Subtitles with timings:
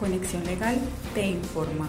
[0.00, 0.78] Conexión Legal
[1.14, 1.86] te informa.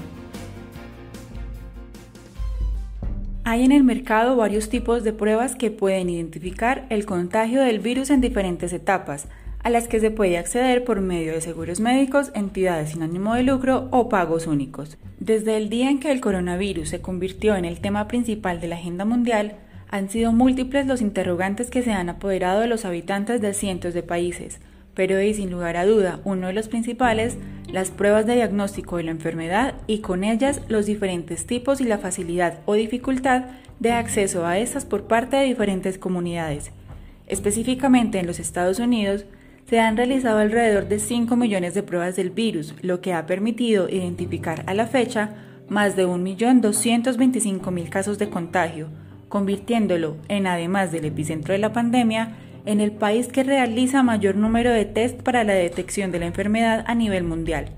[3.45, 8.09] Hay en el mercado varios tipos de pruebas que pueden identificar el contagio del virus
[8.09, 9.27] en diferentes etapas,
[9.63, 13.43] a las que se puede acceder por medio de seguros médicos, entidades sin ánimo de
[13.43, 14.97] lucro o pagos únicos.
[15.19, 18.75] Desde el día en que el coronavirus se convirtió en el tema principal de la
[18.75, 19.55] agenda mundial,
[19.89, 24.03] han sido múltiples los interrogantes que se han apoderado de los habitantes de cientos de
[24.03, 24.59] países,
[24.93, 27.37] pero es sin lugar a duda uno de los principales
[27.71, 31.97] las pruebas de diagnóstico de la enfermedad y con ellas los diferentes tipos y la
[31.97, 33.45] facilidad o dificultad
[33.79, 36.71] de acceso a estas por parte de diferentes comunidades.
[37.27, 39.25] Específicamente en los Estados Unidos,
[39.65, 43.87] se han realizado alrededor de 5 millones de pruebas del virus, lo que ha permitido
[43.87, 45.35] identificar a la fecha
[45.69, 48.89] más de 1.225.000 casos de contagio,
[49.29, 54.71] convirtiéndolo en, además del epicentro de la pandemia, en el país que realiza mayor número
[54.71, 57.69] de test para la detección de la enfermedad a nivel mundial.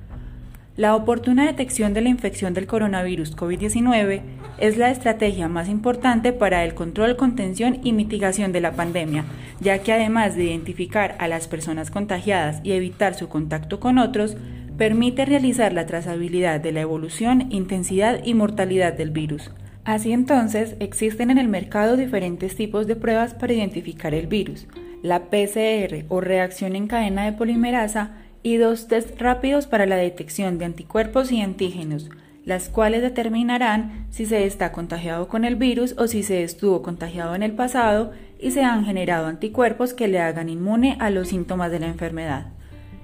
[0.75, 4.21] La oportuna detección de la infección del coronavirus COVID-19
[4.57, 9.23] es la estrategia más importante para el control, contención y mitigación de la pandemia,
[9.59, 14.35] ya que además de identificar a las personas contagiadas y evitar su contacto con otros,
[14.75, 19.51] permite realizar la trazabilidad de la evolución, intensidad y mortalidad del virus.
[19.85, 24.67] Así entonces, existen en el mercado diferentes tipos de pruebas para identificar el virus,
[25.01, 28.11] la PCR o reacción en cadena de polimerasa
[28.43, 32.09] y dos test rápidos para la detección de anticuerpos y antígenos,
[32.45, 37.35] las cuales determinarán si se está contagiado con el virus o si se estuvo contagiado
[37.35, 41.71] en el pasado y se han generado anticuerpos que le hagan inmune a los síntomas
[41.71, 42.47] de la enfermedad.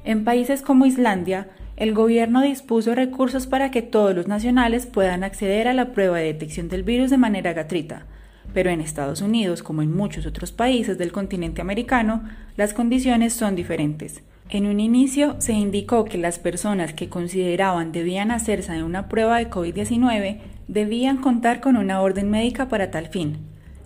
[0.06, 1.50] En países como Islandia,
[1.80, 6.26] el gobierno dispuso recursos para que todos los nacionales puedan acceder a la prueba de
[6.26, 8.06] detección del virus de manera gratuita,
[8.54, 12.24] pero en Estados Unidos, como en muchos otros países del continente americano,
[12.58, 14.22] las condiciones son diferentes.
[14.50, 19.38] En un inicio se indicó que las personas que consideraban debían hacerse de una prueba
[19.38, 23.38] de COVID-19 debían contar con una orden médica para tal fin.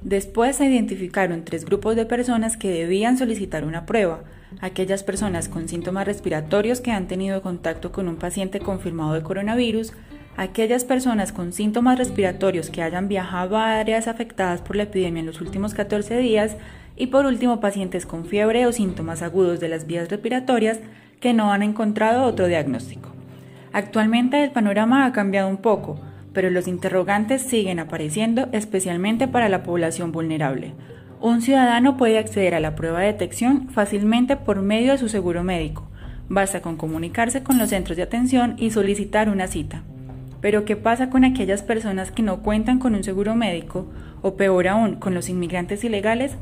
[0.02, 4.24] Después se identificaron tres grupos de personas que debían solicitar una prueba,
[4.62, 9.94] aquellas personas con síntomas respiratorios que han tenido contacto con un paciente confirmado de coronavirus,
[10.38, 15.28] aquellas personas con síntomas respiratorios que hayan viajado a áreas afectadas por la epidemia en
[15.28, 16.58] los últimos 14 días
[16.96, 20.80] y por último pacientes con fiebre o síntomas agudos de las vías respiratorias
[21.20, 23.10] que no han encontrado otro diagnóstico.
[23.72, 26.00] Actualmente el panorama ha cambiado un poco,
[26.34, 30.74] pero los interrogantes siguen apareciendo especialmente para la población vulnerable,
[31.24, 35.42] un ciudadano puede acceder a la prueba de detección fácilmente por medio de su seguro
[35.42, 35.88] médico.
[36.28, 39.84] Basta con comunicarse con los centros de atención y solicitar una cita.
[40.42, 43.88] Pero ¿qué pasa con aquellas personas que no cuentan con un seguro médico
[44.22, 46.36] o peor aún con los inmigrantes ilegales?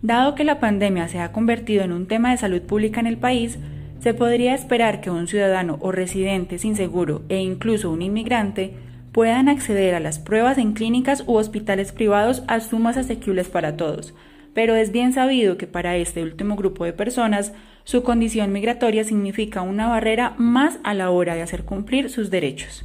[0.00, 3.18] Dado que la pandemia se ha convertido en un tema de salud pública en el
[3.18, 3.58] país,
[4.00, 8.72] se podría esperar que un ciudadano o residente sin seguro e incluso un inmigrante
[9.16, 14.12] puedan acceder a las pruebas en clínicas u hospitales privados a sumas asequibles para todos,
[14.52, 19.62] pero es bien sabido que para este último grupo de personas su condición migratoria significa
[19.62, 22.84] una barrera más a la hora de hacer cumplir sus derechos.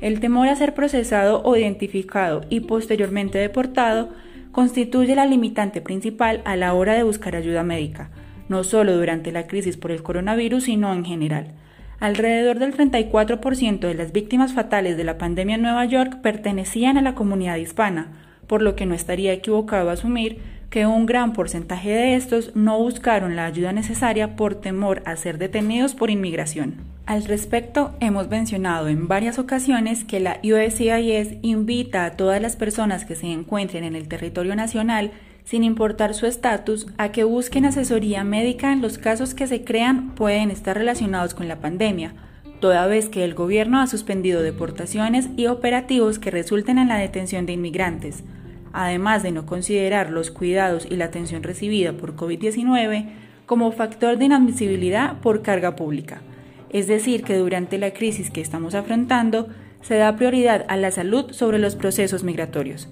[0.00, 4.08] El temor a ser procesado o identificado y posteriormente deportado
[4.52, 8.08] constituye la limitante principal a la hora de buscar ayuda médica,
[8.48, 11.52] no solo durante la crisis por el coronavirus, sino en general.
[11.98, 17.02] Alrededor del 34% de las víctimas fatales de la pandemia en Nueva York pertenecían a
[17.02, 18.08] la comunidad hispana,
[18.46, 23.34] por lo que no estaría equivocado asumir que un gran porcentaje de estos no buscaron
[23.34, 26.74] la ayuda necesaria por temor a ser detenidos por inmigración.
[27.06, 33.04] Al respecto, hemos mencionado en varias ocasiones que la USCIS invita a todas las personas
[33.04, 35.12] que se encuentren en el territorio nacional
[35.46, 40.14] sin importar su estatus, a que busquen asesoría médica en los casos que se crean
[40.16, 42.14] pueden estar relacionados con la pandemia,
[42.60, 47.46] toda vez que el gobierno ha suspendido deportaciones y operativos que resulten en la detención
[47.46, 48.24] de inmigrantes,
[48.72, 53.08] además de no considerar los cuidados y la atención recibida por COVID-19
[53.46, 56.22] como factor de inadmisibilidad por carga pública.
[56.70, 59.48] Es decir, que durante la crisis que estamos afrontando,
[59.80, 62.88] se da prioridad a la salud sobre los procesos migratorios.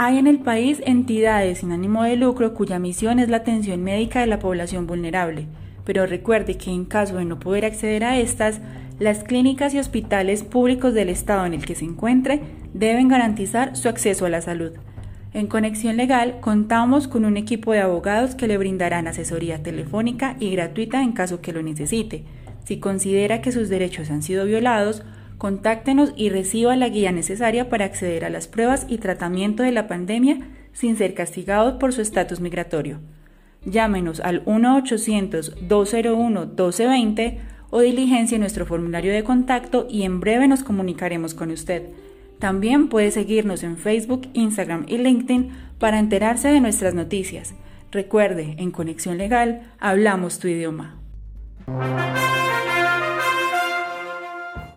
[0.00, 4.20] Hay en el país entidades sin ánimo de lucro cuya misión es la atención médica
[4.20, 5.46] de la población vulnerable,
[5.84, 8.60] pero recuerde que en caso de no poder acceder a estas,
[9.00, 12.42] las clínicas y hospitales públicos del estado en el que se encuentre
[12.72, 14.70] deben garantizar su acceso a la salud.
[15.34, 20.52] En Conexión Legal contamos con un equipo de abogados que le brindarán asesoría telefónica y
[20.52, 22.22] gratuita en caso que lo necesite.
[22.64, 25.02] Si considera que sus derechos han sido violados,
[25.38, 29.86] Contáctenos y reciba la guía necesaria para acceder a las pruebas y tratamiento de la
[29.86, 30.40] pandemia
[30.72, 32.98] sin ser castigado por su estatus migratorio.
[33.64, 37.38] Llámenos al 1-800-201-1220
[37.70, 41.84] o diligencie nuestro formulario de contacto y en breve nos comunicaremos con usted.
[42.38, 47.54] También puede seguirnos en Facebook, Instagram y LinkedIn para enterarse de nuestras noticias.
[47.90, 50.96] Recuerde, en Conexión Legal hablamos tu idioma.